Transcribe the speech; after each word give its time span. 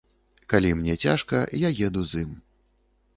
Калі 0.53 0.69
мне 0.79 0.95
цяжка, 1.03 1.41
я 1.67 1.73
еду 1.89 2.01
з 2.15 2.23
ім. 2.25 2.31